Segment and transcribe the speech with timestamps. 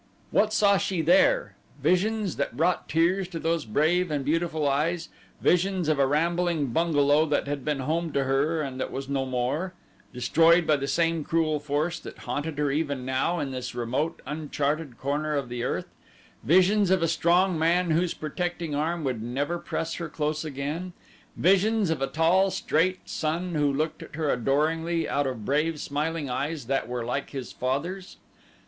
[0.31, 1.55] What saw she there?
[1.83, 5.09] Visions that brought tears to those brave and beautiful eyes
[5.41, 9.27] visions of a rambling bungalow that had been home to her and that was no
[9.27, 9.75] more,
[10.11, 14.97] destroyed by the same cruel force that haunted her even now in this remote, uncharted
[14.97, 15.93] corner of the earth;
[16.43, 20.93] visions of a strong man whose protecting arm would never press her close again;
[21.37, 26.27] visions of a tall, straight son who looked at her adoringly out of brave, smiling
[26.27, 28.17] eyes that were like his father's.